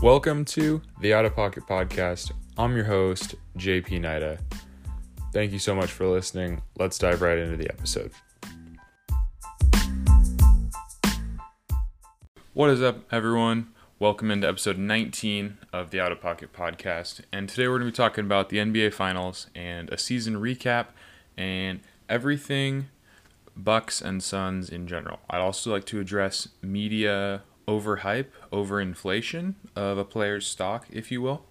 Welcome 0.00 0.44
to 0.44 0.80
the 1.00 1.12
Out 1.12 1.24
of 1.24 1.34
Pocket 1.34 1.64
Podcast. 1.66 2.30
I'm 2.56 2.76
your 2.76 2.84
host, 2.84 3.34
JP 3.56 4.02
Nida. 4.02 4.38
Thank 5.32 5.50
you 5.50 5.58
so 5.58 5.74
much 5.74 5.90
for 5.90 6.06
listening. 6.06 6.62
Let's 6.78 6.98
dive 6.98 7.20
right 7.20 7.36
into 7.36 7.56
the 7.56 7.68
episode. 7.68 8.12
What 12.54 12.70
is 12.70 12.80
up, 12.80 13.12
everyone? 13.12 13.72
Welcome 13.98 14.30
into 14.30 14.46
episode 14.46 14.78
19 14.78 15.58
of 15.72 15.90
the 15.90 15.98
Out 15.98 16.12
of 16.12 16.20
Pocket 16.20 16.52
Podcast. 16.52 17.22
And 17.32 17.48
today 17.48 17.66
we're 17.66 17.80
going 17.80 17.90
to 17.90 17.92
be 17.92 17.96
talking 17.96 18.24
about 18.24 18.50
the 18.50 18.58
NBA 18.58 18.94
Finals 18.94 19.48
and 19.56 19.90
a 19.90 19.98
season 19.98 20.36
recap 20.36 20.86
and 21.36 21.80
everything 22.08 22.86
Bucks 23.56 24.00
and 24.00 24.22
Suns 24.22 24.68
in 24.68 24.86
general. 24.86 25.18
I'd 25.28 25.40
also 25.40 25.72
like 25.72 25.86
to 25.86 25.98
address 25.98 26.46
media 26.62 27.42
overhype, 27.68 28.28
overinflation 28.50 29.54
of 29.76 29.98
a 29.98 30.04
player's 30.04 30.46
stock, 30.46 30.86
if 30.90 31.12
you 31.12 31.20
will, 31.20 31.44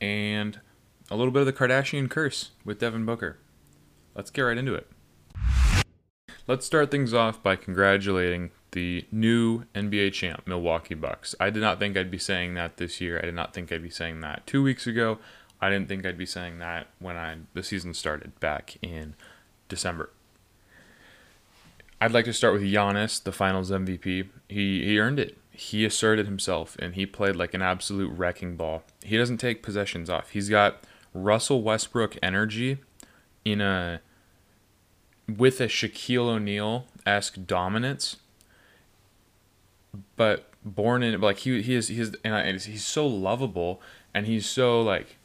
and 0.00 0.58
a 1.10 1.16
little 1.16 1.30
bit 1.30 1.40
of 1.40 1.46
the 1.46 1.52
Kardashian 1.52 2.08
curse 2.08 2.52
with 2.64 2.80
Devin 2.80 3.04
Booker. 3.04 3.38
Let's 4.14 4.30
get 4.30 4.42
right 4.42 4.56
into 4.56 4.74
it. 4.74 4.90
Let's 6.46 6.64
start 6.64 6.90
things 6.90 7.12
off 7.12 7.42
by 7.42 7.56
congratulating 7.56 8.50
the 8.72 9.04
new 9.12 9.64
NBA 9.74 10.14
champ, 10.14 10.46
Milwaukee 10.46 10.94
Bucks. 10.94 11.34
I 11.38 11.50
did 11.50 11.60
not 11.60 11.78
think 11.78 11.96
I'd 11.96 12.10
be 12.10 12.18
saying 12.18 12.54
that 12.54 12.78
this 12.78 13.00
year. 13.00 13.18
I 13.18 13.26
did 13.26 13.34
not 13.34 13.52
think 13.52 13.70
I'd 13.70 13.82
be 13.82 13.90
saying 13.90 14.20
that 14.22 14.46
two 14.46 14.62
weeks 14.62 14.86
ago. 14.86 15.18
I 15.60 15.68
didn't 15.68 15.88
think 15.88 16.06
I'd 16.06 16.16
be 16.16 16.26
saying 16.26 16.58
that 16.60 16.86
when 16.98 17.16
I 17.16 17.36
the 17.52 17.62
season 17.62 17.92
started 17.92 18.38
back 18.40 18.78
in 18.80 19.14
December. 19.68 20.10
I'd 22.00 22.12
like 22.12 22.24
to 22.24 22.32
start 22.32 22.54
with 22.54 22.62
Giannis, 22.62 23.22
the 23.22 23.32
Finals 23.32 23.70
MVP. 23.70 24.28
He 24.48 24.84
he 24.84 24.98
earned 24.98 25.20
it 25.20 25.36
he 25.60 25.84
asserted 25.84 26.24
himself 26.24 26.74
and 26.78 26.94
he 26.94 27.04
played 27.04 27.36
like 27.36 27.52
an 27.52 27.60
absolute 27.60 28.10
wrecking 28.16 28.56
ball. 28.56 28.82
He 29.04 29.18
doesn't 29.18 29.36
take 29.36 29.62
possessions 29.62 30.08
off. 30.08 30.30
He's 30.30 30.48
got 30.48 30.84
Russell 31.12 31.62
Westbrook 31.62 32.16
energy 32.22 32.78
in 33.44 33.60
a 33.60 34.00
with 35.28 35.60
a 35.60 35.66
Shaquille 35.66 36.28
O'Neal 36.28 36.86
esque 37.04 37.44
dominance, 37.46 38.16
but 40.16 40.48
born 40.64 41.02
in 41.02 41.20
like 41.20 41.40
he 41.40 41.60
he 41.60 41.74
is 41.74 41.88
he's 41.88 42.14
and 42.24 42.58
he's 42.58 42.86
so 42.86 43.06
lovable 43.06 43.82
and 44.14 44.26
he's 44.26 44.46
so 44.46 44.80
like 44.80 45.18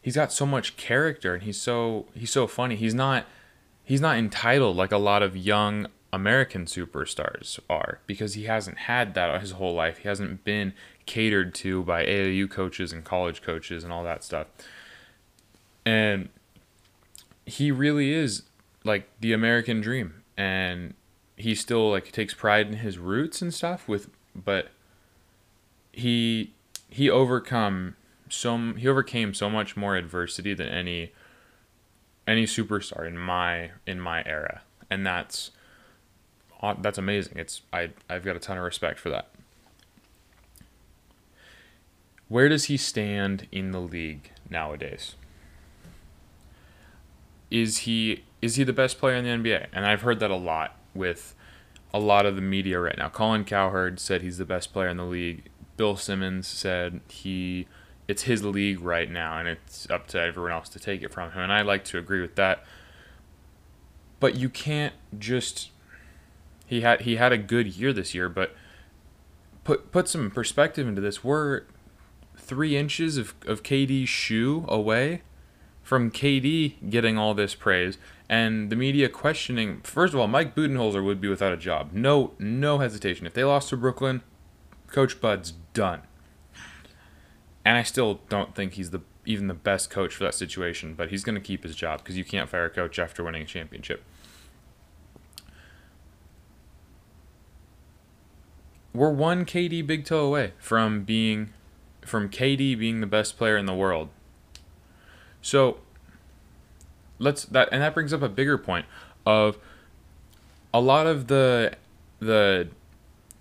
he's 0.00 0.14
got 0.14 0.32
so 0.32 0.46
much 0.46 0.76
character 0.76 1.34
and 1.34 1.42
he's 1.42 1.60
so 1.60 2.06
he's 2.14 2.30
so 2.30 2.46
funny. 2.46 2.76
He's 2.76 2.94
not 2.94 3.26
he's 3.82 4.00
not 4.00 4.16
entitled 4.16 4.76
like 4.76 4.92
a 4.92 4.96
lot 4.96 5.24
of 5.24 5.36
young 5.36 5.88
American 6.12 6.66
superstars 6.66 7.58
are 7.70 8.00
because 8.06 8.34
he 8.34 8.44
hasn't 8.44 8.78
had 8.78 9.14
that 9.14 9.40
his 9.40 9.52
whole 9.52 9.74
life. 9.74 9.98
He 9.98 10.08
hasn't 10.08 10.44
been 10.44 10.74
catered 11.06 11.54
to 11.56 11.82
by 11.82 12.04
AAU 12.04 12.50
coaches 12.50 12.92
and 12.92 13.02
college 13.02 13.40
coaches 13.42 13.82
and 13.82 13.92
all 13.92 14.04
that 14.04 14.22
stuff. 14.22 14.46
And 15.86 16.28
he 17.46 17.70
really 17.70 18.12
is 18.12 18.42
like 18.84 19.08
the 19.20 19.32
American 19.32 19.80
dream 19.80 20.22
and 20.36 20.94
he 21.36 21.54
still 21.54 21.90
like 21.90 22.12
takes 22.12 22.34
pride 22.34 22.66
in 22.68 22.74
his 22.74 22.98
roots 22.98 23.42
and 23.42 23.52
stuff 23.52 23.88
with 23.88 24.08
but 24.34 24.68
he 25.92 26.52
he 26.88 27.10
overcome 27.10 27.96
so 28.28 28.56
he 28.74 28.86
overcame 28.88 29.34
so 29.34 29.50
much 29.50 29.76
more 29.76 29.96
adversity 29.96 30.54
than 30.54 30.68
any 30.68 31.12
any 32.26 32.44
superstar 32.44 33.06
in 33.06 33.18
my 33.18 33.70
in 33.86 34.00
my 34.00 34.22
era 34.24 34.62
and 34.90 35.06
that's 35.06 35.50
that's 36.80 36.98
amazing. 36.98 37.38
It's 37.38 37.62
I 37.72 37.90
I've 38.08 38.24
got 38.24 38.36
a 38.36 38.38
ton 38.38 38.56
of 38.56 38.64
respect 38.64 38.98
for 38.98 39.10
that. 39.10 39.28
Where 42.28 42.48
does 42.48 42.64
he 42.64 42.76
stand 42.76 43.46
in 43.52 43.72
the 43.72 43.80
league 43.80 44.30
nowadays? 44.48 45.16
Is 47.50 47.78
he 47.78 48.24
is 48.40 48.56
he 48.56 48.64
the 48.64 48.72
best 48.72 48.98
player 48.98 49.16
in 49.16 49.24
the 49.24 49.50
NBA? 49.50 49.66
And 49.72 49.84
I've 49.84 50.02
heard 50.02 50.20
that 50.20 50.30
a 50.30 50.36
lot 50.36 50.76
with 50.94 51.34
a 51.92 51.98
lot 51.98 52.24
of 52.24 52.36
the 52.36 52.40
media 52.40 52.80
right 52.80 52.96
now. 52.96 53.08
Colin 53.08 53.44
Cowherd 53.44 54.00
said 54.00 54.22
he's 54.22 54.38
the 54.38 54.44
best 54.44 54.72
player 54.72 54.88
in 54.88 54.96
the 54.96 55.04
league. 55.04 55.44
Bill 55.76 55.96
Simmons 55.96 56.46
said 56.46 57.00
he 57.08 57.66
it's 58.08 58.22
his 58.22 58.44
league 58.44 58.80
right 58.80 59.10
now 59.10 59.38
and 59.38 59.48
it's 59.48 59.90
up 59.90 60.06
to 60.08 60.20
everyone 60.20 60.52
else 60.52 60.68
to 60.70 60.78
take 60.78 61.02
it 61.02 61.12
from 61.12 61.32
him. 61.32 61.40
And 61.40 61.52
I 61.52 61.62
like 61.62 61.84
to 61.86 61.98
agree 61.98 62.20
with 62.20 62.36
that. 62.36 62.64
But 64.20 64.36
you 64.36 64.48
can't 64.48 64.94
just 65.18 65.71
he 66.72 66.80
had 66.80 67.02
he 67.02 67.16
had 67.16 67.32
a 67.32 67.38
good 67.38 67.66
year 67.76 67.92
this 67.92 68.14
year, 68.14 68.30
but 68.30 68.54
put 69.62 69.92
put 69.92 70.08
some 70.08 70.30
perspective 70.30 70.88
into 70.88 71.02
this. 71.02 71.22
We're 71.22 71.64
three 72.34 72.78
inches 72.78 73.18
of, 73.18 73.34
of 73.46 73.62
KD's 73.62 74.08
shoe 74.08 74.64
away 74.68 75.20
from 75.82 76.10
KD 76.10 76.88
getting 76.88 77.18
all 77.18 77.34
this 77.34 77.54
praise 77.54 77.98
and 78.26 78.70
the 78.70 78.76
media 78.76 79.10
questioning. 79.10 79.82
First 79.82 80.14
of 80.14 80.20
all, 80.20 80.28
Mike 80.28 80.54
Budenholzer 80.54 81.04
would 81.04 81.20
be 81.20 81.28
without 81.28 81.52
a 81.52 81.58
job. 81.58 81.90
No, 81.92 82.32
no 82.38 82.78
hesitation. 82.78 83.26
If 83.26 83.34
they 83.34 83.44
lost 83.44 83.68
to 83.68 83.76
Brooklyn, 83.76 84.22
Coach 84.86 85.20
Bud's 85.20 85.52
done. 85.74 86.00
And 87.66 87.76
I 87.76 87.82
still 87.82 88.20
don't 88.30 88.54
think 88.54 88.74
he's 88.74 88.92
the 88.92 89.02
even 89.26 89.46
the 89.46 89.54
best 89.54 89.90
coach 89.90 90.14
for 90.14 90.24
that 90.24 90.34
situation, 90.34 90.94
but 90.94 91.10
he's 91.10 91.22
going 91.22 91.34
to 91.34 91.40
keep 91.40 91.64
his 91.64 91.76
job 91.76 91.98
because 91.98 92.16
you 92.16 92.24
can't 92.24 92.48
fire 92.48 92.64
a 92.64 92.70
coach 92.70 92.98
after 92.98 93.22
winning 93.22 93.42
a 93.42 93.44
championship. 93.46 94.02
We're 98.94 99.10
one 99.10 99.44
KD 99.44 99.86
big 99.86 100.04
toe 100.04 100.26
away 100.26 100.52
from 100.58 101.04
being 101.04 101.52
from 102.02 102.28
KD 102.28 102.78
being 102.78 103.00
the 103.00 103.06
best 103.06 103.38
player 103.38 103.56
in 103.56 103.66
the 103.66 103.74
world. 103.74 104.08
So 105.40 105.78
let's 107.18 107.44
that 107.46 107.68
and 107.72 107.82
that 107.82 107.94
brings 107.94 108.12
up 108.12 108.22
a 108.22 108.28
bigger 108.28 108.58
point 108.58 108.86
of 109.24 109.58
a 110.74 110.80
lot 110.80 111.06
of 111.06 111.28
the 111.28 111.74
the 112.18 112.68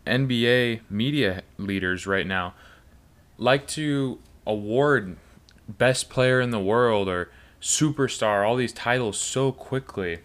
NBA 0.06 0.82
media 0.90 1.44
leaders 1.58 2.08
right 2.08 2.26
now 2.26 2.54
like 3.38 3.68
to 3.68 4.20
award 4.46 5.18
best 5.68 6.10
player 6.10 6.42
in 6.42 6.52
the 6.52 6.60
world 6.60 7.08
or 7.08 7.30
superstar 7.62 8.48
all 8.48 8.56
these 8.56 8.74
titles 8.74 9.20
so 9.20 9.52
quickly 9.52 10.20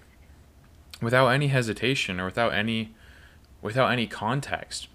without 1.02 1.28
any 1.28 1.48
hesitation 1.48 2.18
or 2.18 2.24
without 2.24 2.54
any 2.54 2.94
without 3.60 3.90
any 3.90 4.06
context 4.06 4.88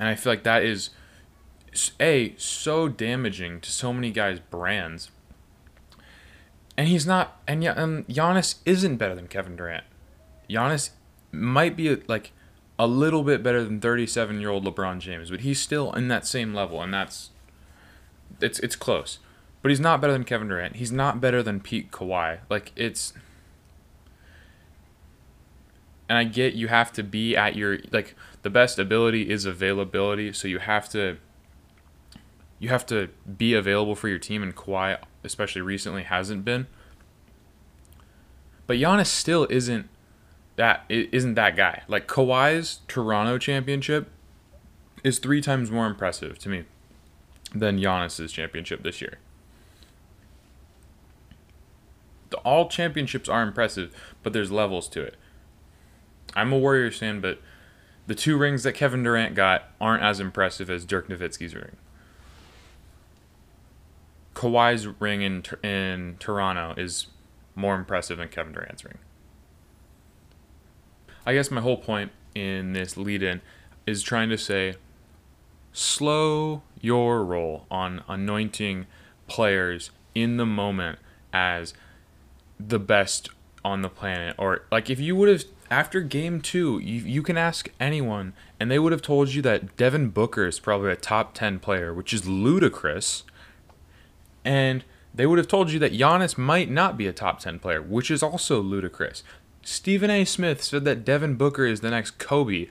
and 0.00 0.08
I 0.08 0.14
feel 0.14 0.32
like 0.32 0.42
that 0.44 0.64
is 0.64 0.90
a 2.00 2.34
so 2.38 2.88
damaging 2.88 3.60
to 3.60 3.70
so 3.70 3.92
many 3.92 4.10
guys' 4.10 4.40
brands. 4.40 5.10
And 6.76 6.88
he's 6.88 7.06
not, 7.06 7.40
and 7.46 7.62
yeah, 7.62 7.72
um, 7.72 8.04
Giannis 8.04 8.56
isn't 8.64 8.96
better 8.96 9.14
than 9.14 9.28
Kevin 9.28 9.56
Durant. 9.56 9.84
Giannis 10.48 10.90
might 11.30 11.76
be 11.76 11.94
like 12.08 12.32
a 12.78 12.86
little 12.86 13.22
bit 13.22 13.42
better 13.42 13.62
than 13.62 13.78
37 13.78 14.40
year 14.40 14.48
old 14.48 14.64
LeBron 14.64 15.00
James, 15.00 15.30
but 15.30 15.40
he's 15.40 15.60
still 15.60 15.92
in 15.92 16.08
that 16.08 16.26
same 16.26 16.54
level, 16.54 16.80
and 16.80 16.94
that's 16.94 17.28
it's 18.40 18.58
it's 18.60 18.76
close. 18.76 19.18
But 19.60 19.68
he's 19.68 19.80
not 19.80 20.00
better 20.00 20.14
than 20.14 20.24
Kevin 20.24 20.48
Durant. 20.48 20.76
He's 20.76 20.90
not 20.90 21.20
better 21.20 21.42
than 21.42 21.60
Pete 21.60 21.90
Kawhi. 21.90 22.38
Like 22.48 22.72
it's 22.74 23.12
and 26.08 26.18
I 26.18 26.24
get 26.24 26.54
you 26.54 26.66
have 26.68 26.92
to 26.94 27.04
be 27.04 27.36
at 27.36 27.54
your 27.54 27.78
like 27.92 28.16
the 28.42 28.50
best 28.50 28.78
ability 28.78 29.30
is 29.30 29.44
availability, 29.44 30.32
so 30.32 30.48
you 30.48 30.58
have 30.58 30.88
to 30.90 31.18
you 32.58 32.68
have 32.68 32.84
to 32.86 33.08
be 33.38 33.54
available 33.54 33.94
for 33.94 34.08
your 34.08 34.18
team 34.18 34.42
and 34.42 34.54
Kawhi 34.54 34.98
especially 35.24 35.62
recently 35.62 36.02
hasn't 36.02 36.44
been. 36.44 36.66
But 38.66 38.76
Giannis 38.76 39.06
still 39.06 39.46
isn't 39.50 39.88
that 40.56 40.84
isn't 40.88 41.34
that 41.34 41.56
guy. 41.56 41.82
Like 41.88 42.06
Kawhi's 42.06 42.80
Toronto 42.86 43.38
championship 43.38 44.10
is 45.02 45.18
3 45.18 45.40
times 45.40 45.70
more 45.70 45.86
impressive 45.86 46.38
to 46.40 46.48
me 46.48 46.64
than 47.54 47.78
Giannis's 47.78 48.32
championship 48.32 48.82
this 48.82 49.00
year. 49.00 49.18
The, 52.28 52.36
all 52.38 52.68
championships 52.68 53.28
are 53.28 53.42
impressive, 53.42 53.94
but 54.22 54.32
there's 54.32 54.52
levels 54.52 54.88
to 54.90 55.02
it. 55.02 55.16
I'm 56.34 56.52
a 56.52 56.58
Warriors 56.58 56.98
fan, 56.98 57.20
but 57.20 57.40
the 58.10 58.16
two 58.16 58.36
rings 58.36 58.64
that 58.64 58.72
Kevin 58.72 59.04
Durant 59.04 59.36
got 59.36 59.70
aren't 59.80 60.02
as 60.02 60.18
impressive 60.18 60.68
as 60.68 60.84
Dirk 60.84 61.06
Nowitzki's 61.06 61.54
ring. 61.54 61.76
Kawhi's 64.34 64.88
ring 65.00 65.22
in 65.22 65.44
in 65.62 66.16
Toronto 66.18 66.74
is 66.76 67.06
more 67.54 67.76
impressive 67.76 68.18
than 68.18 68.26
Kevin 68.26 68.52
Durant's 68.52 68.84
ring. 68.84 68.98
I 71.24 71.34
guess 71.34 71.52
my 71.52 71.60
whole 71.60 71.76
point 71.76 72.10
in 72.34 72.72
this 72.72 72.96
lead 72.96 73.22
in 73.22 73.42
is 73.86 74.02
trying 74.02 74.28
to 74.30 74.36
say 74.36 74.74
slow 75.72 76.62
your 76.80 77.24
roll 77.24 77.64
on 77.70 78.02
anointing 78.08 78.88
players 79.28 79.92
in 80.16 80.36
the 80.36 80.46
moment 80.46 80.98
as 81.32 81.74
the 82.58 82.80
best 82.80 83.28
on 83.64 83.82
the 83.82 83.88
planet 83.88 84.34
or 84.36 84.62
like 84.72 84.90
if 84.90 84.98
you 84.98 85.14
would 85.14 85.28
have 85.28 85.44
after 85.70 86.00
game 86.00 86.40
two, 86.40 86.78
you, 86.80 87.00
you 87.02 87.22
can 87.22 87.36
ask 87.36 87.70
anyone, 87.78 88.32
and 88.58 88.70
they 88.70 88.78
would 88.78 88.92
have 88.92 89.02
told 89.02 89.32
you 89.32 89.40
that 89.42 89.76
Devin 89.76 90.08
Booker 90.08 90.46
is 90.46 90.58
probably 90.58 90.90
a 90.90 90.96
top 90.96 91.32
10 91.34 91.60
player, 91.60 91.94
which 91.94 92.12
is 92.12 92.26
ludicrous. 92.26 93.22
And 94.44 94.84
they 95.14 95.26
would 95.26 95.38
have 95.38 95.48
told 95.48 95.70
you 95.70 95.78
that 95.78 95.92
Giannis 95.92 96.36
might 96.36 96.70
not 96.70 96.96
be 96.96 97.06
a 97.06 97.12
top 97.12 97.38
10 97.38 97.60
player, 97.60 97.80
which 97.80 98.10
is 98.10 98.22
also 98.22 98.60
ludicrous. 98.60 99.22
Stephen 99.62 100.10
A. 100.10 100.24
Smith 100.24 100.62
said 100.62 100.84
that 100.84 101.04
Devin 101.04 101.36
Booker 101.36 101.66
is 101.66 101.80
the 101.80 101.90
next 101.90 102.18
Kobe. 102.18 102.68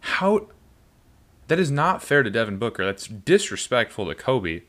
How. 0.00 0.48
That 1.46 1.58
is 1.58 1.70
not 1.70 2.02
fair 2.02 2.22
to 2.22 2.30
Devin 2.30 2.58
Booker. 2.58 2.84
That's 2.84 3.06
disrespectful 3.06 4.06
to 4.08 4.14
Kobe. 4.14 4.62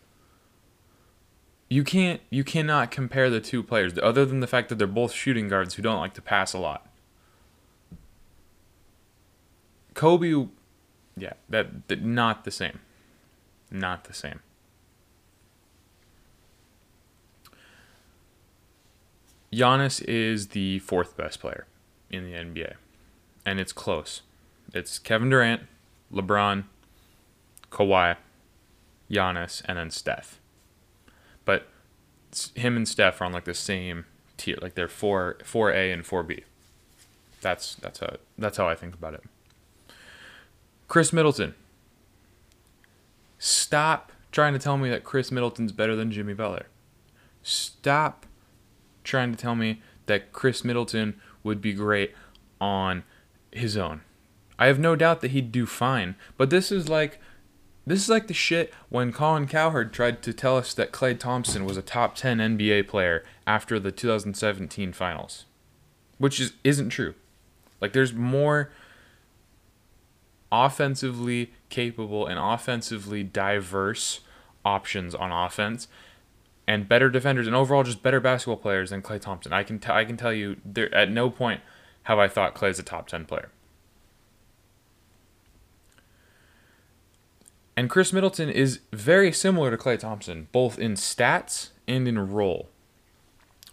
You 1.70 1.84
can't 1.84 2.20
you 2.30 2.44
cannot 2.44 2.92
compare 2.92 3.30
the 3.30 3.40
two 3.40 3.62
players 3.62 3.94
other 4.02 4.26
than 4.26 4.40
the 4.40 4.48
fact 4.48 4.70
that 4.70 4.76
they're 4.80 4.88
both 4.88 5.12
shooting 5.14 5.48
guards 5.48 5.76
who 5.76 5.84
don't 5.84 6.00
like 6.00 6.16
to 6.16 6.22
pass 6.22 6.54
a 6.54 6.58
lot. 6.58 6.88
Kobe 9.94 10.48
yeah, 11.20 11.34
that, 11.50 11.88
that 11.88 12.04
not 12.04 12.46
the 12.46 12.52
same. 12.52 12.80
Not 13.70 14.06
the 14.06 14.14
same. 14.14 14.40
Giannis 19.52 20.02
is 20.08 20.50
the 20.50 20.80
fourth 20.80 21.18
best 21.18 21.40
player 21.40 21.66
in 22.10 22.24
the 22.24 22.34
NBA. 22.34 22.74
And 23.46 23.60
it's 23.60 23.74
close. 23.74 24.22
It's 24.74 25.00
Kevin 25.00 25.30
Durant, 25.30 25.64
LeBron, 26.14 26.66
Kawhi, 27.72 28.18
Giannis, 29.10 29.62
and 29.66 29.78
then 29.78 29.90
Steph. 29.90 30.39
Him 32.56 32.76
and 32.76 32.88
Steph 32.88 33.22
are 33.22 33.26
on 33.26 33.32
like 33.32 33.46
the 33.46 33.54
same 33.54 34.06
tier, 34.38 34.58
like 34.62 34.76
they're 34.76 34.88
four 34.88 35.38
four 35.44 35.72
A 35.72 35.92
and 35.92 36.06
four 36.06 36.24
B. 36.24 36.44
That's 37.42 37.76
that's 37.76 38.00
how 38.00 38.18
that's 38.38 38.58
how 38.58 38.68
I 38.68 38.76
think 38.76 38.94
about 38.94 39.14
it. 39.14 39.24
Khris 40.88 41.14
Middleton. 41.14 41.56
Stop 43.38 44.12
trying 44.32 44.54
to 44.54 44.60
tell 44.60 44.78
me 44.78 44.90
that 44.90 45.04
Khris 45.04 45.32
Middleton's 45.32 45.72
better 45.72 45.96
than 45.96 46.12
Jimmy 46.12 46.34
Butler. 46.34 46.68
Stop 47.42 48.26
trying 49.04 49.32
to 49.32 49.38
tell 49.38 49.56
me 49.56 49.82
that 50.08 50.34
Khris 50.34 50.64
Middleton 50.64 51.20
would 51.44 51.62
be 51.62 51.74
great 51.74 52.14
on 52.60 53.04
his 53.52 53.78
own. 53.78 54.02
I 54.58 54.68
have 54.68 54.80
no 54.80 54.96
doubt 54.96 55.22
that 55.22 55.32
he'd 55.32 55.52
do 55.52 55.66
fine, 55.66 56.16
but 56.36 56.50
this 56.50 56.72
is 56.72 56.90
like 56.90 57.20
this 57.90 58.04
is 58.04 58.10
like 58.10 58.28
the 58.28 58.34
shit 58.34 58.72
when 58.90 59.12
Colin 59.12 59.48
Cowherd 59.48 59.92
tried 59.92 60.22
to 60.22 60.32
tell 60.32 60.58
us 60.58 60.74
that 60.76 60.92
Klay 60.92 61.18
Thompson 61.18 61.66
was 61.66 61.76
a 61.76 61.82
top 61.82 62.16
10 62.16 62.38
NBA 62.38 62.88
player 62.88 63.24
after 63.48 63.80
the 63.80 63.92
2017 63.92 64.94
finals, 64.94 65.46
which 66.20 66.40
is 66.40 66.54
isn't 66.64 66.90
true. 66.90 67.16
Like 67.82 67.94
there's 67.94 68.14
more 68.14 68.70
offensively 70.52 71.52
capable 71.70 72.28
and 72.28 72.40
offensively 72.40 73.24
diverse 73.24 74.20
options 74.64 75.16
on 75.16 75.32
offense 75.32 75.88
and 76.68 76.88
better 76.88 77.10
defenders 77.10 77.48
and 77.48 77.56
overall 77.56 77.82
just 77.84 78.04
better 78.04 78.20
basketball 78.20 78.58
players 78.58 78.92
than 78.92 79.02
Klay 79.02 79.20
Thompson. 79.20 79.52
I 79.52 79.64
can 79.64 79.80
t- 79.80 79.92
I 79.92 80.06
can 80.06 80.16
tell 80.16 80.34
you 80.34 80.58
there 80.64 80.94
at 80.94 81.10
no 81.10 81.32
point 81.32 81.62
have 82.04 82.20
I 82.20 82.28
thought 82.28 82.54
Klay's 82.54 82.78
a 82.78 82.84
top 82.84 83.08
10 83.08 83.26
player. 83.26 83.50
And 87.80 87.90
Khris 87.90 88.12
Middleton 88.12 88.50
is 88.50 88.82
very 88.92 89.32
similar 89.32 89.72
to 89.72 89.78
Klay 89.78 89.98
Thompson, 89.98 90.50
both 90.52 90.78
in 90.78 90.96
stats 90.96 91.70
and 91.88 92.10
in 92.10 92.20
role 92.20 92.68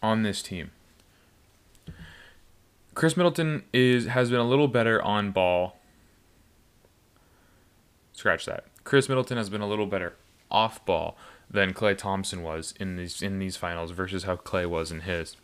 on 0.01 0.23
this 0.23 0.43
team. 0.43 0.71
Khris 2.95 3.17
Middleton 3.17 3.65
is 3.73 4.07
has 4.07 4.31
been 4.31 4.39
a 4.39 4.47
little 4.47 4.69
better 4.69 5.03
on 5.03 5.33
ball. 5.33 5.81
Scratch 8.13 8.47
that. 8.47 8.67
Khris 8.85 9.09
Middleton 9.09 9.39
has 9.39 9.51
been 9.51 9.61
a 9.61 9.67
little 9.67 9.87
better 9.87 10.15
off 10.53 10.87
ball 10.87 11.17
than 11.51 11.75
Klay 11.75 11.99
Thompson 11.99 12.45
was 12.45 12.75
in 12.79 12.95
these 12.95 13.21
in 13.21 13.41
these 13.41 13.57
finals 13.57 13.91
versus 13.91 14.23
how 14.23 14.37
Klay 14.37 14.67
was 14.71 14.93
in 14.93 15.01
his. 15.01 15.37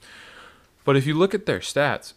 But 0.85 0.97
if 0.97 1.05
you 1.05 1.15
look 1.15 1.35
at 1.35 1.47
their 1.47 1.59
stats, 1.59 2.13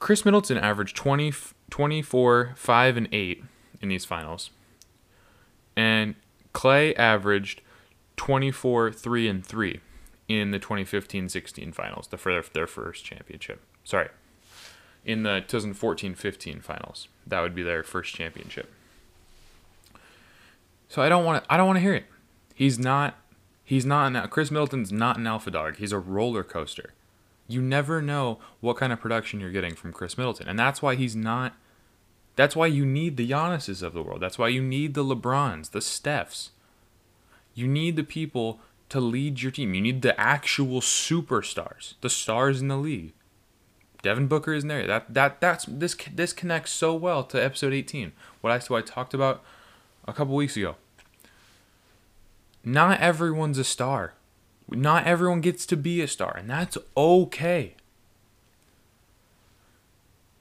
Khris 0.00 0.24
Middleton 0.24 0.58
averaged 0.58 0.96
20, 0.96 1.32
24, 1.70 2.54
5, 2.56 2.96
and 2.96 3.08
8 3.12 3.44
in 3.82 3.88
these 3.88 4.04
finals. 4.04 4.50
And 5.76 6.14
Klay 6.54 6.96
averaged 6.96 7.60
24, 8.16 8.92
3, 8.92 9.28
and 9.28 9.44
3 9.44 9.80
in 10.28 10.50
the 10.50 10.58
2015 10.58 11.28
16 11.28 11.72
finals, 11.72 12.06
the, 12.08 12.16
for 12.16 12.42
their 12.52 12.66
first 12.66 13.04
championship. 13.04 13.60
Sorry. 13.84 14.08
In 15.04 15.24
the 15.24 15.40
2014 15.40 16.14
15 16.14 16.60
finals. 16.60 17.08
That 17.26 17.40
would 17.40 17.54
be 17.54 17.62
their 17.62 17.82
first 17.82 18.14
championship. 18.14 18.72
So 20.88 21.02
I 21.02 21.08
don't 21.08 21.24
want 21.24 21.42
to 21.42 21.52
I 21.52 21.56
don't 21.56 21.66
want 21.66 21.78
to 21.78 21.80
hear 21.80 21.94
it. 21.94 22.04
He's 22.54 22.78
not 22.78 23.16
he's 23.64 23.86
not 23.86 24.14
an, 24.14 24.28
Khris 24.28 24.50
Middleton's 24.50 24.92
not 24.92 25.16
an 25.16 25.26
alpha 25.26 25.50
dog. 25.50 25.76
He's 25.76 25.92
a 25.92 25.98
roller 25.98 26.44
coaster. 26.44 26.92
You 27.48 27.60
never 27.60 28.00
know 28.00 28.38
what 28.60 28.76
kind 28.76 28.92
of 28.92 29.00
production 29.00 29.40
you're 29.40 29.50
getting 29.50 29.74
from 29.74 29.92
Khris 29.92 30.16
Middleton. 30.16 30.48
And 30.48 30.58
that's 30.58 30.80
why 30.80 30.94
he's 30.94 31.16
not 31.16 31.54
that's 32.36 32.56
why 32.56 32.66
you 32.66 32.86
need 32.86 33.16
the 33.16 33.28
Giannis's 33.28 33.82
of 33.82 33.92
the 33.92 34.02
world. 34.02 34.20
That's 34.20 34.38
why 34.38 34.48
you 34.48 34.62
need 34.62 34.94
the 34.94 35.04
LeBrons, 35.04 35.70
the 35.70 35.80
Stephs. 35.80 36.50
You 37.54 37.68
need 37.68 37.96
the 37.96 38.04
people 38.04 38.60
to 38.88 39.00
lead 39.00 39.42
your 39.42 39.52
team. 39.52 39.74
You 39.74 39.80
need 39.80 40.02
the 40.02 40.18
actual 40.18 40.80
superstars, 40.80 41.94
the 42.00 42.10
stars 42.10 42.60
in 42.60 42.68
the 42.68 42.76
league. 42.76 43.12
Devin 44.02 44.26
Booker 44.26 44.52
isn't 44.52 44.68
there. 44.68 44.86
That 44.86 45.14
that 45.14 45.40
that's 45.40 45.64
this 45.66 45.96
this 46.12 46.32
connects 46.32 46.72
so 46.72 46.94
well 46.94 47.22
to 47.24 47.42
episode 47.42 47.72
18. 47.72 48.12
What 48.40 48.50
I 48.50 48.58
what 48.66 48.84
I 48.84 48.86
talked 48.86 49.14
about 49.14 49.42
a 50.06 50.12
couple 50.12 50.34
weeks 50.34 50.56
ago. 50.56 50.76
Not 52.64 53.00
everyone's 53.00 53.58
a 53.58 53.64
star. 53.64 54.14
Not 54.68 55.06
everyone 55.06 55.40
gets 55.40 55.66
to 55.66 55.76
be 55.76 56.00
a 56.00 56.08
star, 56.08 56.36
and 56.36 56.48
that's 56.48 56.78
okay. 56.96 57.76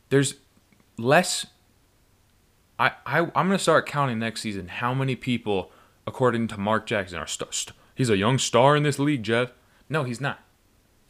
There's 0.10 0.36
less 0.98 1.46
I, 2.82 2.94
I 3.06 3.20
I'm 3.20 3.32
gonna 3.48 3.60
start 3.60 3.86
counting 3.86 4.18
next 4.18 4.42
season 4.42 4.68
how 4.68 4.92
many 4.96 5.16
people, 5.16 5.72
according 6.08 6.48
to 6.48 6.58
Mark 6.58 6.88
Jackson, 6.88 7.20
are 7.20 7.28
st- 7.28 7.54
st- 7.54 7.78
he's 7.94 8.10
a 8.10 8.18
young 8.18 8.40
star 8.40 8.76
in 8.76 8.82
this 8.82 8.98
league. 8.98 9.22
Jeff, 9.22 9.52
no, 9.88 10.04
he's 10.04 10.20
not. 10.20 10.40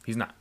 He's 0.04 0.16
not. 0.16 0.34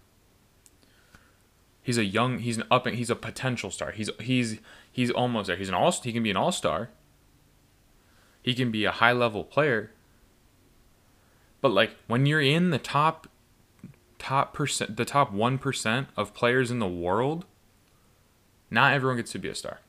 He's 1.81 1.97
a 1.97 2.03
young. 2.03 2.39
He's 2.39 2.57
an 2.57 2.65
up. 2.69 2.85
He's 2.85 3.09
a 3.09 3.15
potential 3.15 3.71
star. 3.71 3.91
He's 3.91 4.09
he's 4.19 4.59
he's 4.91 5.09
almost 5.09 5.47
there. 5.47 5.55
He's 5.55 5.69
an 5.69 5.73
all. 5.73 5.93
He 5.93 6.11
can 6.11 6.21
be 6.21 6.31
an 6.31 6.35
all 6.35 6.51
star. 6.51 6.89
He 8.41 8.53
can 8.53 8.69
be 8.69 8.83
a 8.83 8.91
high 8.91 9.13
level 9.13 9.45
player. 9.45 9.91
But 11.61 11.71
like 11.71 11.95
when 12.07 12.25
you're 12.25 12.41
in 12.41 12.71
the 12.71 12.77
top 12.77 13.27
top 14.19 14.53
percent 14.53 14.97
the 14.97 15.05
top 15.05 15.33
1% 15.33 16.07
of 16.17 16.33
players 16.33 16.71
in 16.71 16.79
the 16.79 16.89
world, 16.89 17.45
not 18.69 18.91
everyone 18.91 19.15
gets 19.15 19.31
to 19.31 19.39
be 19.39 19.47
a 19.47 19.55
star. 19.55 19.79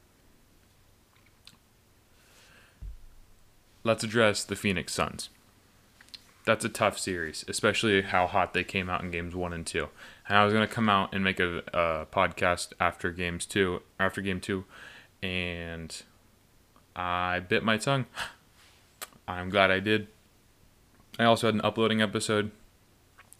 Let's 3.84 4.04
address 4.04 4.44
the 4.44 4.56
Phoenix 4.56 4.92
Suns. 4.92 5.28
That's 6.44 6.64
a 6.64 6.68
tough 6.68 6.98
series, 6.98 7.44
especially 7.46 8.02
how 8.02 8.26
hot 8.26 8.52
they 8.52 8.64
came 8.64 8.90
out 8.90 9.02
in 9.02 9.10
games 9.10 9.34
one 9.34 9.52
and 9.52 9.66
two. 9.66 9.88
And 10.28 10.36
I 10.36 10.44
was 10.44 10.52
gonna 10.52 10.66
come 10.66 10.88
out 10.88 11.14
and 11.14 11.22
make 11.22 11.38
a, 11.38 11.58
a 11.72 12.06
podcast 12.12 12.72
after 12.80 13.12
games 13.12 13.46
two, 13.46 13.82
after 14.00 14.20
game 14.20 14.40
two, 14.40 14.64
and 15.22 16.02
I 16.96 17.40
bit 17.40 17.62
my 17.62 17.76
tongue. 17.76 18.06
I'm 19.28 19.50
glad 19.50 19.70
I 19.70 19.78
did. 19.78 20.08
I 21.18 21.24
also 21.24 21.46
had 21.46 21.54
an 21.54 21.60
uploading 21.62 22.02
episode. 22.02 22.50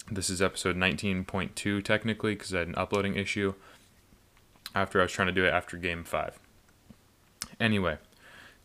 This 0.09 0.29
is 0.29 0.41
episode 0.41 0.77
19.2 0.77 1.83
technically 1.83 2.35
because 2.35 2.53
I 2.53 2.59
had 2.59 2.67
an 2.67 2.75
uploading 2.75 3.15
issue 3.15 3.53
after 4.75 4.99
I 4.99 5.03
was 5.03 5.11
trying 5.11 5.27
to 5.27 5.33
do 5.33 5.45
it 5.45 5.53
after 5.53 5.77
game 5.77 6.03
five. 6.03 6.39
Anyway, 7.59 7.97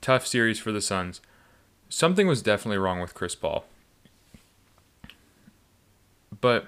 tough 0.00 0.26
series 0.26 0.58
for 0.58 0.72
the 0.72 0.80
Suns 0.80 1.20
something 1.88 2.26
was 2.26 2.42
definitely 2.42 2.78
wrong 2.78 3.00
with 3.00 3.14
Chris 3.14 3.34
Paul. 3.34 3.64
But 6.40 6.66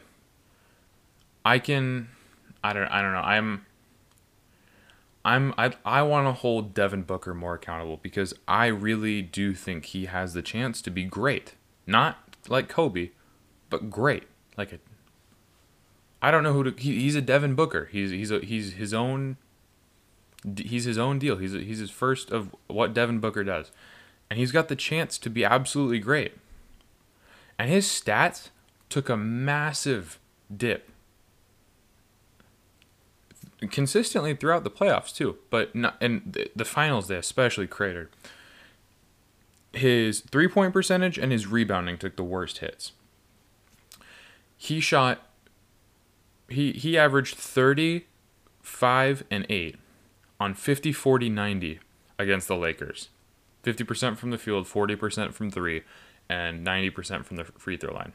I 1.45 1.59
can 1.59 2.09
I 2.63 2.73
don't 2.73 2.89
I 2.89 3.03
don't 3.03 3.13
know. 3.13 3.21
I'm 3.21 3.67
I'm 5.25 5.55
I 5.57 5.73
I 5.85 6.03
want 6.03 6.27
to 6.27 6.33
hold 6.33 6.75
Devin 6.75 7.03
Booker 7.03 7.35
more 7.35 7.55
accountable 7.55 7.99
because 8.03 8.35
I 8.49 8.67
really 8.67 9.23
do 9.23 9.55
think 9.55 9.87
he 9.87 10.07
has 10.07 10.35
the 10.35 10.43
chance 10.43 10.83
to 10.83 10.91
be 10.91 11.05
great. 11.05 11.55
Not 11.87 12.19
like 12.49 12.69
Kobe, 12.69 13.11
but 13.69 13.91
great. 13.91 14.25
Like 14.57 14.73
a 14.73 14.79
I 16.23 16.31
don't 16.31 16.43
know 16.43 16.53
who 16.53 16.65
to 16.65 16.75
he, 16.77 17.01
he's 17.01 17.15
a 17.15 17.23
Devin 17.23 17.55
Booker. 17.55 17.89
He's 17.93 18.11
he's 18.11 18.31
a 18.31 18.41
he's 18.41 18.75
his 18.75 18.93
own 18.93 19.37
he's 20.57 20.85
his 20.85 20.99
own 20.99 21.19
deal. 21.19 21.37
He's 21.37 21.53
he's 21.53 21.79
his 21.79 21.91
first 21.91 22.31
of 22.31 22.55
what 22.67 22.93
Devin 22.93 23.21
Booker 23.21 23.45
does 23.45 23.71
and 24.31 24.39
he's 24.39 24.53
got 24.53 24.69
the 24.69 24.77
chance 24.77 25.19
to 25.19 25.29
be 25.29 25.45
absolutely 25.45 25.99
great. 25.99 26.35
And 27.59 27.69
his 27.69 27.87
stats 27.87 28.49
took 28.89 29.09
a 29.09 29.17
massive 29.17 30.19
dip 30.55 30.89
consistently 33.71 34.35
throughout 34.35 34.65
the 34.65 34.71
playoffs 34.71 35.15
too, 35.15 35.37
but 35.51 35.75
not 35.75 35.97
and 36.01 36.49
the, 36.55 36.65
finals 36.65 37.09
they 37.09 37.17
especially 37.17 37.67
cratered. 37.67 38.09
His 39.73 40.21
three 40.21 40.49
point 40.49 40.73
percentage 40.73 41.19
and 41.19 41.31
his 41.31 41.47
rebounding 41.47 41.99
took 41.99 42.17
the 42.17 42.25
worst 42.25 42.59
hits. 42.59 42.93
He 44.57 44.81
shot 44.81 45.27
he 46.49 46.73
he 46.73 46.97
averaged 46.97 47.37
30 47.37 48.07
5 48.63 49.25
and 49.31 49.47
8 49.49 49.77
on 50.39 50.55
50 50.55 50.93
40 50.93 51.29
90 51.29 51.81
against 52.19 52.49
the 52.49 52.57
Lakers. 52.57 53.09
50% 53.65 54.17
from 54.17 54.31
the 54.31 54.39
field, 54.39 54.67
40% 54.67 55.33
from 55.33 55.51
3 55.51 55.83
and 56.29 56.67
90% 56.67 57.25
from 57.25 57.37
the 57.37 57.45
free 57.45 57.77
throw 57.77 57.93
line. 57.93 58.13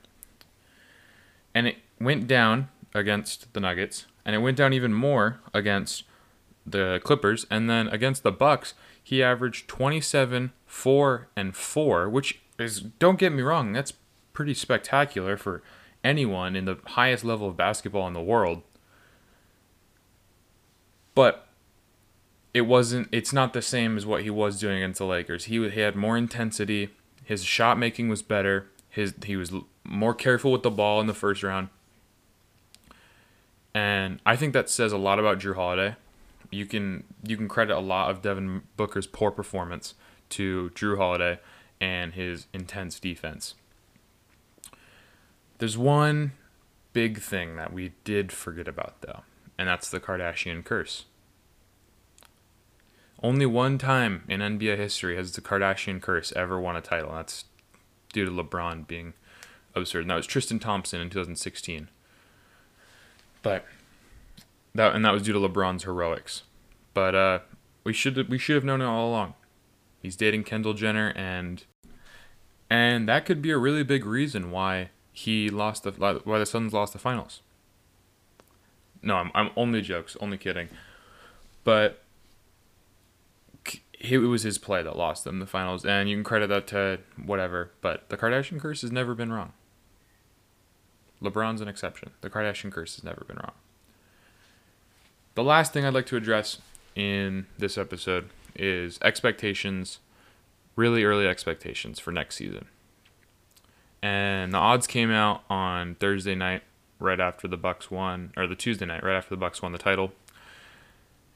And 1.53 1.67
it 1.67 1.77
went 1.99 2.27
down 2.27 2.69
against 2.93 3.53
the 3.53 3.59
Nuggets, 3.59 4.05
and 4.25 4.35
it 4.35 4.39
went 4.39 4.57
down 4.57 4.73
even 4.73 4.93
more 4.93 5.39
against 5.53 6.03
the 6.65 6.99
Clippers, 7.03 7.45
and 7.51 7.69
then 7.69 7.87
against 7.89 8.23
the 8.23 8.31
Bucks, 8.31 8.73
he 9.01 9.21
averaged 9.21 9.67
27, 9.67 10.51
4 10.65 11.27
and 11.35 11.55
4, 11.55 12.09
which 12.09 12.41
is 12.57 12.81
don't 12.81 13.19
get 13.19 13.33
me 13.33 13.41
wrong, 13.41 13.73
that's 13.73 13.93
pretty 14.33 14.53
spectacular 14.53 15.37
for 15.37 15.61
anyone 16.03 16.55
in 16.55 16.65
the 16.65 16.77
highest 16.85 17.23
level 17.23 17.47
of 17.47 17.57
basketball 17.57 18.07
in 18.07 18.13
the 18.13 18.21
world. 18.21 18.61
But 21.13 21.44
it 22.55 22.65
wasn't 22.65 23.09
it's 23.11 23.33
not 23.33 23.51
the 23.51 23.61
same 23.61 23.97
as 23.97 24.05
what 24.05 24.23
he 24.23 24.29
was 24.29 24.57
doing 24.57 24.77
against 24.77 24.99
the 24.99 25.05
Lakers. 25.05 25.45
He 25.45 25.69
he 25.69 25.81
had 25.81 25.93
more 25.97 26.15
intensity, 26.15 26.89
his 27.25 27.43
shot 27.43 27.77
making 27.77 28.07
was 28.07 28.21
better, 28.21 28.69
his 28.87 29.13
he 29.25 29.35
was 29.35 29.51
more 29.83 30.13
careful 30.13 30.53
with 30.53 30.63
the 30.63 30.71
ball 30.71 31.01
in 31.01 31.07
the 31.07 31.13
first 31.13 31.43
round. 31.43 31.67
And 33.73 34.21
I 34.25 34.37
think 34.37 34.53
that 34.53 34.69
says 34.69 34.93
a 34.93 34.97
lot 34.97 35.19
about 35.19 35.39
Jrue 35.39 35.55
Holiday. 35.55 35.97
You 36.49 36.65
can 36.65 37.03
you 37.27 37.35
can 37.35 37.49
credit 37.49 37.75
a 37.75 37.81
lot 37.81 38.09
of 38.09 38.21
Devin 38.21 38.61
Booker's 38.77 39.05
poor 39.05 39.31
performance 39.31 39.93
to 40.29 40.71
Jrue 40.75 40.95
Holiday 40.95 41.41
and 41.81 42.13
his 42.13 42.47
intense 42.53 43.01
defense. 43.01 43.55
There's 45.57 45.77
one 45.77 46.31
big 46.93 47.19
thing 47.19 47.57
that 47.57 47.73
we 47.73 47.91
did 48.05 48.31
forget 48.31 48.69
about 48.69 49.01
though, 49.01 49.23
and 49.57 49.67
that's 49.67 49.89
the 49.89 49.99
Kardashian 49.99 50.63
curse. 50.63 51.03
Only 53.25 53.47
one 53.47 53.79
time 53.79 54.23
in 54.27 54.39
NBA 54.39 54.77
history 54.77 55.15
has 55.15 55.31
the 55.31 55.41
Kardashian 55.41 55.99
curse 55.99 56.31
ever 56.33 56.59
won 56.59 56.75
a 56.75 56.81
title. 56.81 57.11
That's 57.11 57.45
due 58.13 58.23
to 58.23 58.29
LeBron 58.29 58.85
being 58.85 59.13
absurd. 59.73 60.01
And 60.01 60.11
that 60.11 60.15
was 60.15 60.27
Tristan 60.27 60.59
Thompson 60.59 61.01
in 61.01 61.09
2016. 61.09 61.89
But 63.41 63.65
that 64.75 64.93
and 64.93 65.03
that 65.03 65.11
was 65.11 65.23
due 65.23 65.33
to 65.33 65.39
LeBron's 65.39 65.85
heroics. 65.85 66.43
But 66.93 67.15
uh, 67.15 67.39
we 67.83 67.93
should 67.93 68.29
we 68.29 68.37
should 68.37 68.53
have 68.53 68.63
known 68.63 68.81
it 68.81 68.85
all 68.85 69.09
along. 69.09 69.33
He's 70.03 70.15
dating 70.15 70.43
Kendall 70.43 70.75
Jenner, 70.75 71.11
and 71.15 71.63
and 72.69 73.09
that 73.09 73.25
could 73.25 73.41
be 73.41 73.49
a 73.49 73.57
really 73.57 73.81
big 73.81 74.05
reason 74.05 74.51
why 74.51 74.91
he 75.11 75.49
lost 75.49 75.81
the 75.81 75.93
why 76.25 76.37
the 76.37 76.45
Suns 76.45 76.73
lost 76.73 76.93
the 76.93 76.99
finals. 76.99 77.41
No, 79.01 79.15
I'm 79.15 79.31
I'm 79.33 79.49
only 79.55 79.81
jokes, 79.81 80.15
only 80.21 80.37
kidding. 80.37 80.69
But 81.63 82.04
it 84.11 84.27
was 84.27 84.43
his 84.43 84.57
play 84.57 84.83
that 84.83 84.97
lost 84.97 85.23
them 85.23 85.39
the 85.39 85.45
finals, 85.45 85.85
and 85.85 86.09
you 86.09 86.15
can 86.15 86.23
credit 86.23 86.47
that 86.47 86.67
to 86.67 86.99
whatever. 87.23 87.71
But 87.81 88.09
the 88.09 88.17
Kardashian 88.17 88.59
curse 88.59 88.81
has 88.81 88.91
never 88.91 89.15
been 89.15 89.31
wrong. 89.31 89.53
LeBron's 91.21 91.61
an 91.61 91.67
exception. 91.67 92.11
The 92.21 92.29
Kardashian 92.29 92.71
curse 92.71 92.95
has 92.95 93.03
never 93.03 93.23
been 93.25 93.37
wrong. 93.37 93.53
The 95.35 95.43
last 95.43 95.73
thing 95.73 95.85
I'd 95.85 95.93
like 95.93 96.05
to 96.07 96.17
address 96.17 96.59
in 96.95 97.47
this 97.57 97.77
episode 97.77 98.29
is 98.55 98.99
expectations, 99.01 99.99
really 100.75 101.03
early 101.03 101.27
expectations 101.27 101.99
for 101.99 102.11
next 102.11 102.35
season. 102.35 102.67
And 104.01 104.53
the 104.53 104.57
odds 104.57 104.87
came 104.87 105.11
out 105.11 105.43
on 105.49 105.95
Thursday 105.95 106.35
night, 106.35 106.63
right 106.99 107.19
after 107.19 107.47
the 107.47 107.57
Bucks 107.57 107.89
won, 107.89 108.31
or 108.37 108.47
the 108.47 108.55
Tuesday 108.55 108.85
night, 108.85 109.03
right 109.03 109.15
after 109.15 109.31
the 109.31 109.39
Bucks 109.39 109.61
won 109.61 109.71
the 109.71 109.77
title. 109.77 110.13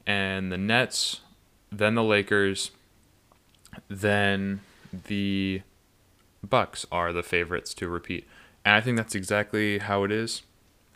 And 0.06 0.50
the 0.50 0.58
Nets 0.58 1.20
then 1.70 1.94
the 1.94 2.04
Lakers, 2.04 2.70
then 3.88 4.60
the 5.06 5.62
Bucks 6.42 6.86
are 6.90 7.12
the 7.12 7.22
favorites 7.22 7.74
to 7.74 7.88
repeat. 7.88 8.26
And 8.64 8.74
I 8.74 8.80
think 8.80 8.96
that's 8.96 9.14
exactly 9.14 9.78
how 9.78 10.04
it 10.04 10.12
is. 10.12 10.42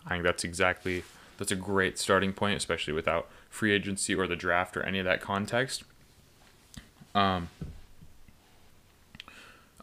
I 0.07 0.11
think 0.11 0.25
that's 0.25 0.45
exactly 0.45 1.05
that's 1.39 1.53
a 1.53 1.57
great 1.57 1.99
starting 1.99 2.33
point, 2.33 2.57
especially 2.57 2.93
without 2.93 3.29
free 3.51 3.73
agency 3.73 4.15
or 4.15 4.27
the 4.27 4.37
draft 4.37 4.77
or 4.77 4.83
any 4.83 4.99
of 4.99 5.05
that 5.05 5.21
context. 5.21 5.85
Um, 7.15 7.49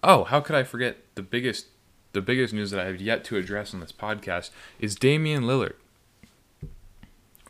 oh, 0.04 0.26
how 0.26 0.42
could 0.42 0.56
I 0.56 0.64
forget 0.64 0.98
the 1.16 1.22
biggest 1.22 1.68
the 2.14 2.22
biggest 2.22 2.54
news 2.54 2.72
that 2.72 2.80
I 2.80 2.86
have 2.86 3.00
yet 3.00 3.24
to 3.26 3.38
address 3.38 3.74
on 3.74 3.80
this 3.80 3.92
podcast 3.92 4.50
is 4.80 4.96
Damian 4.96 5.44
Lillard. 5.44 5.74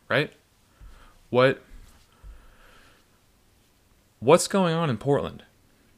Right? 0.08 0.34
What 1.30 1.64
what's 4.22 4.48
going 4.48 4.74
on 4.74 4.90
in 4.90 4.98
Portland? 4.98 5.44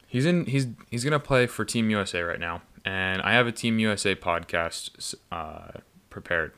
He's 0.07 0.25
in. 0.25 0.45
He's 0.45 0.67
he's 0.89 1.03
gonna 1.03 1.19
play 1.19 1.45
for 1.45 1.63
Team 1.63 1.91
USA 1.91 2.21
right 2.21 2.39
now, 2.39 2.63
and 2.83 3.21
I 3.21 3.33
have 3.33 3.45
a 3.45 3.51
Team 3.51 3.77
USA 3.79 4.15
podcast 4.15 5.15
uh, 5.31 5.79
prepared 6.09 6.53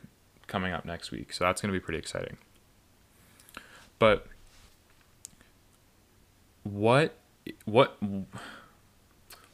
coming 0.46 0.72
up 0.72 0.86
next 0.86 1.10
week, 1.10 1.32
so 1.32 1.44
that's 1.44 1.60
gonna 1.60 1.72
be 1.72 1.80
pretty 1.80 1.98
exciting. 1.98 2.38
But 3.98 4.26
what 6.62 7.16
what 7.64 7.98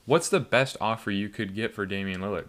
what's 0.07 0.29
the 0.29 0.41
best 0.41 0.77
offer 0.81 1.11
you 1.11 1.29
could 1.29 1.55
get 1.55 1.75
for 1.75 1.87
Damian 1.87 2.21
Lillard? 2.21 2.49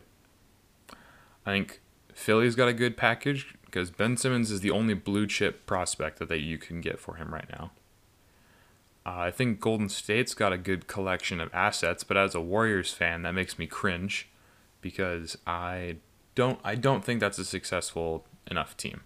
I 1.46 1.52
think 1.52 1.82
Philly's 2.14 2.56
got 2.56 2.68
a 2.68 2.74
good 2.74 2.98
package 2.98 3.56
because 3.66 3.92
Ben 3.92 4.18
Simmons 4.18 4.50
is 4.50 4.62
the 4.62 4.72
only 4.72 4.94
blue 4.94 5.28
chip 5.28 5.66
prospect 5.66 6.20
that, 6.20 6.30
that 6.30 6.40
you 6.40 6.58
can 6.58 6.82
get 6.82 7.00
for 7.00 7.16
him 7.16 7.34
right 7.34 7.48
now. 7.52 7.72
Uh, 9.06 9.16
I 9.18 9.32
think 9.32 9.60
Golden 9.60 9.90
State's 9.90 10.34
got 10.34 10.54
a 10.54 10.58
good 10.58 10.88
collection 10.88 11.42
of 11.42 11.54
assets, 11.54 12.04
but 12.04 12.16
as 12.16 12.36
a 12.36 12.42
Warriors 12.42 12.94
fan, 12.94 13.24
that 13.24 13.34
makes 13.34 13.60
me 13.60 13.68
cringe 13.68 14.30
because 14.82 15.38
I 15.46 15.98
don't 16.36 16.60
I 16.64 16.76
don't 16.76 17.04
think 17.04 17.20
that's 17.20 17.38
a 17.38 17.46
successful 17.46 18.26
enough 18.50 18.78
team. 18.78 19.02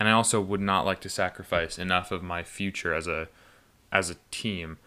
And 0.00 0.08
I 0.08 0.12
also 0.12 0.40
would 0.40 0.60
not 0.60 0.86
like 0.86 1.00
to 1.00 1.08
sacrifice 1.08 1.78
enough 1.78 2.10
of 2.10 2.22
my 2.22 2.42
future 2.42 2.94
as 2.94 3.06
a 3.06 3.28
as 3.92 4.10
a 4.10 4.16
team, 4.30 4.78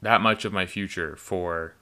that 0.00 0.20
much 0.20 0.44
of 0.44 0.52
my 0.52 0.66
future 0.66 1.16
for 1.16 1.74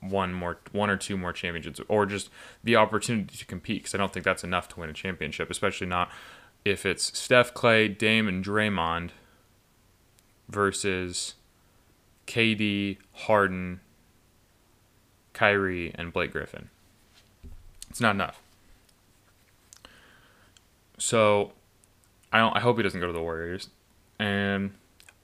one 0.00 0.32
more 0.32 0.58
one 0.72 0.90
or 0.90 0.96
two 0.96 1.16
more 1.16 1.32
championships 1.32 1.80
or 1.88 2.06
just 2.06 2.28
the 2.62 2.76
opportunity 2.76 3.36
to 3.36 3.44
compete 3.44 3.82
because 3.82 3.94
I 3.94 3.98
don't 3.98 4.12
think 4.12 4.24
that's 4.24 4.44
enough 4.44 4.68
to 4.68 4.80
win 4.80 4.90
a 4.90 4.92
championship, 4.92 5.50
especially 5.50 5.86
not 5.86 6.10
if 6.64 6.86
it's 6.86 7.16
Steph, 7.18 7.54
Klay, 7.54 7.96
Dame, 7.96 8.28
and 8.28 8.44
Draymond 8.44 9.10
versus 10.48 11.34
KD, 12.26 12.98
Harden, 13.12 13.80
Kyrie, 15.32 15.92
and 15.94 16.12
Blake 16.12 16.32
Griffin. 16.32 16.68
It's 17.90 18.00
not 18.00 18.14
enough. 18.14 18.40
So 20.98 21.52
I 22.32 22.38
don't 22.38 22.56
I 22.56 22.60
hope 22.60 22.76
he 22.76 22.82
doesn't 22.82 23.00
go 23.00 23.06
to 23.06 23.12
the 23.12 23.22
Warriors. 23.22 23.68
And 24.18 24.72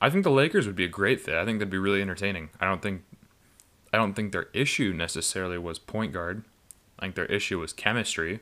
I 0.00 0.10
think 0.10 0.24
the 0.24 0.30
Lakers 0.30 0.66
would 0.66 0.76
be 0.76 0.84
a 0.84 0.88
great 0.88 1.20
fit. 1.20 1.34
I 1.34 1.44
think 1.44 1.58
that'd 1.58 1.70
be 1.70 1.78
really 1.78 2.02
entertaining. 2.02 2.50
I 2.60 2.66
don't 2.66 2.82
think 2.82 3.02
I 3.92 3.96
don't 3.96 4.14
think 4.14 4.32
their 4.32 4.48
issue 4.52 4.92
necessarily 4.92 5.56
was 5.56 5.78
point 5.78 6.12
guard. 6.12 6.44
I 6.98 7.02
think 7.02 7.14
their 7.14 7.26
issue 7.26 7.58
was 7.58 7.72
chemistry. 7.72 8.40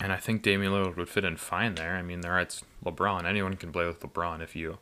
And 0.00 0.12
I 0.12 0.16
think 0.16 0.42
Damian 0.42 0.72
Lillard 0.72 0.96
would 0.96 1.08
fit 1.08 1.24
in 1.24 1.36
fine 1.36 1.74
there. 1.74 1.96
I 1.96 2.02
mean, 2.02 2.22
there 2.22 2.38
it's 2.40 2.62
LeBron. 2.84 3.24
Anyone 3.24 3.56
can 3.56 3.70
play 3.70 3.86
with 3.86 4.00
LeBron 4.00 4.40
if 4.40 4.56
you 4.56 4.78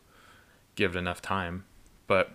give 0.75 0.97
it 0.97 0.99
enough 0.99 1.23
time. 1.23 1.65
But 2.07 2.31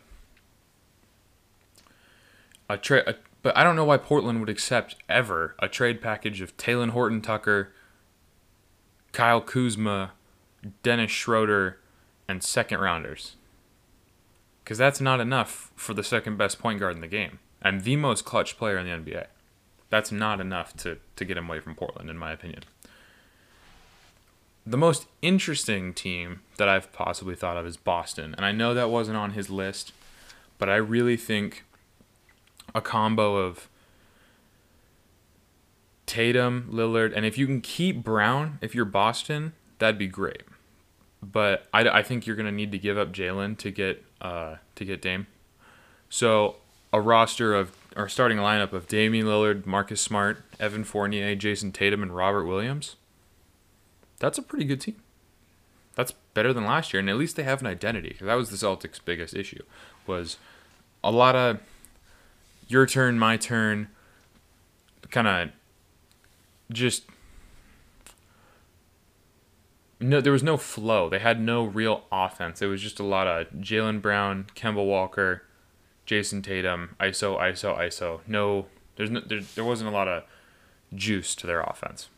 a 2.69 2.77
trade, 2.77 3.03
but 3.41 3.57
I 3.57 3.63
don't 3.63 3.75
know 3.75 3.85
why 3.85 3.97
Portland 3.97 4.39
would 4.39 4.49
accept 4.49 4.95
ever 5.07 5.55
a 5.59 5.67
trade 5.67 6.01
package 6.01 6.41
of 6.41 6.55
Talen 6.57 6.89
Horton 6.89 7.21
Tucker, 7.21 7.71
Kyle 9.11 9.41
Kuzma, 9.41 10.11
Dennis 10.83 11.11
Schroeder, 11.11 11.79
and 12.27 12.43
second 12.43 12.79
rounders. 12.79 13.35
Because 14.63 14.77
that's 14.77 14.99
not 14.99 15.19
enough 15.19 15.71
for 15.75 15.93
the 15.93 16.03
second 16.03 16.37
best 16.37 16.57
point 16.57 16.79
guard 16.79 16.95
in 16.95 17.01
the 17.01 17.07
game 17.07 17.39
and 17.61 17.83
the 17.83 17.95
most 17.95 18.25
clutch 18.25 18.57
player 18.57 18.77
in 18.77 18.85
the 18.85 19.11
NBA. 19.11 19.27
That's 19.89 20.11
not 20.11 20.41
enough 20.41 20.75
to, 20.77 20.97
to 21.15 21.25
get 21.25 21.37
him 21.37 21.47
away 21.47 21.59
from 21.59 21.75
Portland, 21.75 22.09
in 22.09 22.17
my 22.17 22.31
opinion 22.31 22.63
the 24.65 24.77
most 24.77 25.07
interesting 25.21 25.93
team 25.93 26.41
that 26.57 26.67
I've 26.67 26.91
possibly 26.91 27.35
thought 27.35 27.57
of 27.57 27.65
is 27.65 27.77
Boston. 27.77 28.33
And 28.35 28.45
I 28.45 28.51
know 28.51 28.73
that 28.73 28.89
wasn't 28.89 29.17
on 29.17 29.31
his 29.31 29.49
list, 29.49 29.93
but 30.57 30.69
I 30.69 30.75
really 30.75 31.17
think 31.17 31.63
a 32.73 32.81
combo 32.81 33.35
of 33.37 33.69
Tatum, 36.05 36.69
Lillard, 36.71 37.13
and 37.15 37.25
if 37.25 37.37
you 37.37 37.45
can 37.45 37.61
keep 37.61 38.03
Brown, 38.03 38.57
if 38.61 38.75
you're 38.75 38.85
Boston, 38.85 39.53
that'd 39.79 39.97
be 39.97 40.07
great. 40.07 40.43
But 41.21 41.67
I, 41.73 41.87
I 41.87 42.03
think 42.03 42.27
you're 42.27 42.35
gonna 42.35 42.51
need 42.51 42.71
to 42.71 42.77
give 42.77 42.97
up 42.97 43.11
Jaylen 43.11 43.57
to 43.59 43.71
get 43.71 44.03
uh, 44.21 44.57
to 44.75 44.85
get 44.85 45.01
Dame. 45.01 45.27
So 46.09 46.57
a 46.93 47.01
roster 47.01 47.55
of 47.55 47.75
or 47.95 48.07
starting 48.07 48.37
lineup 48.37 48.73
of 48.73 48.87
Damian 48.87 49.25
Lillard, 49.25 49.65
Marcus 49.65 50.01
Smart, 50.01 50.43
Evan 50.59 50.83
Fournier, 50.83 51.35
Jayson 51.35 51.71
Tatum, 51.71 52.03
and 52.03 52.15
Robert 52.15 52.45
Williams. 52.45 52.95
That's 54.19 54.37
a 54.37 54.41
pretty 54.41 54.65
good 54.65 54.81
team. 54.81 54.95
That's 55.95 56.13
better 56.33 56.53
than 56.53 56.65
last 56.65 56.93
year, 56.93 56.99
and 56.99 57.09
at 57.09 57.17
least 57.17 57.35
they 57.35 57.43
have 57.43 57.61
an 57.61 57.67
identity. 57.67 58.09
Because 58.09 58.27
that 58.27 58.35
was 58.35 58.49
the 58.49 58.57
Celtics' 58.57 58.99
biggest 59.03 59.35
issue, 59.35 59.63
was 60.05 60.37
a 61.03 61.11
lot 61.11 61.35
of 61.35 61.59
your 62.67 62.85
turn, 62.85 63.17
my 63.17 63.37
turn, 63.37 63.87
kind 65.09 65.27
of 65.27 65.49
just 66.71 67.03
no. 69.99 70.19
There 70.19 70.33
was 70.33 70.43
no 70.43 70.57
flow. 70.57 71.09
They 71.09 71.19
had 71.19 71.39
no 71.39 71.63
real 71.63 72.03
offense. 72.11 72.61
It 72.61 72.67
was 72.67 72.81
just 72.81 72.99
a 72.99 73.03
lot 73.03 73.27
of 73.27 73.47
Jaylen 73.53 74.01
Brown, 74.01 74.47
Kemba 74.55 74.85
Walker, 74.85 75.43
Jayson 76.05 76.41
Tatum, 76.41 76.95
ISO, 76.99 77.39
ISO, 77.39 77.77
ISO. 77.77 78.19
No, 78.27 78.65
there's 78.95 79.09
no, 79.09 79.21
there, 79.21 79.41
there 79.55 79.63
wasn't 79.63 79.89
a 79.89 79.93
lot 79.93 80.07
of 80.07 80.23
juice 80.93 81.35
to 81.35 81.47
their 81.47 81.61
offense. 81.61 82.09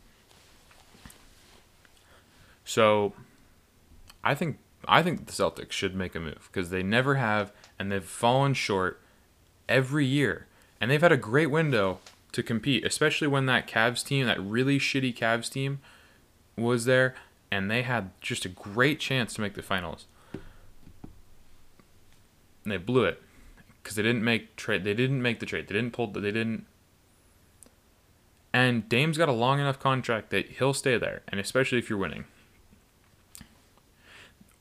So, 2.68 3.14
I 4.22 4.34
think 4.34 4.58
I 4.86 5.02
think 5.02 5.24
the 5.24 5.32
Celtics 5.32 5.72
should 5.72 5.94
make 5.94 6.14
a 6.14 6.20
move 6.20 6.50
because 6.52 6.68
they 6.68 6.82
never 6.82 7.14
have, 7.14 7.50
and 7.78 7.90
they've 7.90 8.04
fallen 8.04 8.52
short 8.52 9.00
every 9.70 10.04
year. 10.04 10.46
And 10.78 10.90
they've 10.90 11.00
had 11.00 11.10
a 11.10 11.16
great 11.16 11.50
window 11.50 12.00
to 12.32 12.42
compete, 12.42 12.84
especially 12.84 13.26
when 13.26 13.46
that 13.46 13.66
Cavs 13.66 14.04
team, 14.04 14.26
that 14.26 14.38
really 14.38 14.78
shitty 14.78 15.16
Cavs 15.16 15.50
team, 15.50 15.80
was 16.58 16.84
there, 16.84 17.14
and 17.50 17.70
they 17.70 17.82
had 17.84 18.10
just 18.20 18.44
a 18.44 18.50
great 18.50 19.00
chance 19.00 19.32
to 19.34 19.40
make 19.40 19.54
the 19.54 19.62
finals. 19.62 20.04
And 22.64 22.72
they 22.72 22.76
blew 22.76 23.04
it 23.04 23.22
because 23.82 23.96
they 23.96 24.02
didn't 24.02 24.24
make 24.24 24.56
trade. 24.56 24.84
They 24.84 24.92
didn't 24.92 25.22
make 25.22 25.40
the 25.40 25.46
trade. 25.46 25.68
They 25.68 25.74
didn't 25.74 25.94
pull. 25.94 26.08
They 26.08 26.20
didn't. 26.20 26.66
And 28.52 28.86
Dame's 28.90 29.16
got 29.16 29.30
a 29.30 29.32
long 29.32 29.58
enough 29.58 29.80
contract 29.80 30.28
that 30.30 30.50
he'll 30.50 30.74
stay 30.74 30.98
there, 30.98 31.22
and 31.28 31.40
especially 31.40 31.78
if 31.78 31.88
you're 31.88 31.98
winning. 31.98 32.26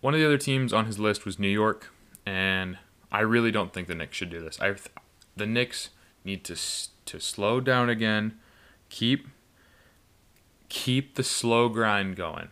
One 0.01 0.13
of 0.13 0.19
the 0.19 0.25
other 0.25 0.37
teams 0.37 0.73
on 0.73 0.85
his 0.85 0.99
list 0.99 1.25
was 1.25 1.39
New 1.39 1.47
York, 1.47 1.91
and 2.25 2.77
I 3.11 3.21
really 3.21 3.51
don't 3.51 3.73
think 3.73 3.87
the 3.87 3.95
Knicks 3.95 4.15
should 4.15 4.29
do 4.29 4.41
this. 4.41 4.59
I, 4.61 4.75
the 5.35 5.47
Knicks 5.47 5.89
need 6.23 6.43
to 6.45 6.55
to 7.05 7.19
slow 7.19 7.59
down 7.61 7.89
again, 7.89 8.37
keep 8.89 9.27
keep 10.69 11.15
the 11.15 11.23
slow 11.23 11.69
grind 11.69 12.15
going. 12.15 12.49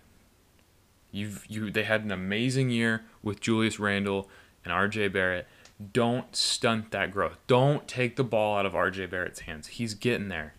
You've 1.11 1.45
you 1.47 1.69
they 1.69 1.83
had 1.83 2.03
an 2.03 2.11
amazing 2.11 2.69
year 2.69 3.05
with 3.21 3.41
Julius 3.41 3.79
Randle 3.79 4.29
and 4.63 4.73
RJ 4.73 5.13
Barrett. 5.13 5.47
Don't 5.93 6.35
stunt 6.35 6.91
that 6.91 7.11
growth. 7.11 7.37
Don't 7.47 7.87
take 7.87 8.15
the 8.15 8.23
ball 8.23 8.57
out 8.57 8.65
of 8.65 8.73
RJ 8.73 9.09
Barrett's 9.09 9.41
hands. 9.41 9.67
He's 9.67 9.93
getting 9.93 10.29
there. 10.29 10.53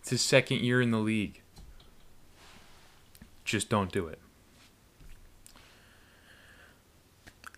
It's 0.00 0.10
his 0.10 0.20
second 0.20 0.60
year 0.60 0.82
in 0.82 0.90
the 0.90 0.98
league. 0.98 1.42
Just 3.44 3.68
don't 3.68 3.92
do 3.92 4.08
it. 4.08 4.18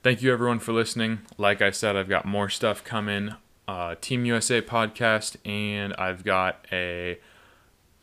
Thank 0.04 0.20
you 0.20 0.34
everyone 0.34 0.58
for 0.58 0.74
listening. 0.74 1.20
Like 1.38 1.62
I 1.62 1.70
said, 1.70 1.96
I've 1.96 2.10
got 2.10 2.26
more 2.26 2.50
stuff 2.50 2.84
coming. 2.84 3.36
Uh, 3.66 3.94
Team 4.02 4.26
USA 4.26 4.60
podcast, 4.60 5.36
and 5.46 5.94
I've 5.94 6.24
got 6.24 6.66
a 6.70 7.18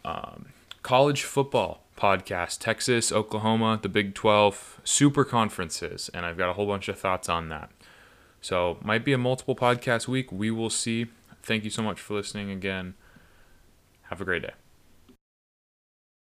um, 0.03 0.48
college 0.81 1.22
football 1.22 1.84
podcast. 1.96 2.58
Texas, 2.58 3.12
Oklahoma, 3.12 3.79
the 3.79 3.88
Big 3.88 4.15
12 4.15 4.81
super 4.84 5.24
conferences, 5.24 6.10
and 6.12 6.25
I've 6.25 6.40
got 6.40 6.50
a 6.50 6.53
whole 6.53 6.66
bunch 6.66 6.87
of 6.87 6.98
thoughts 6.98 7.29
on 7.29 7.50
that. 7.50 7.70
So, 8.42 8.79
might 8.81 9.05
be 9.05 9.14
a 9.14 9.20
multiple 9.20 9.55
podcast 9.55 10.07
week. 10.07 10.31
We 10.31 10.50
will 10.50 10.72
see. 10.72 11.05
Thank 11.44 11.64
you 11.64 11.70
so 11.70 11.83
much 11.83 12.01
for 12.01 12.16
listening 12.16 12.50
again. 12.50 12.96
Have 14.09 14.20
a 14.20 14.25
great 14.25 14.42
day. 14.42 14.53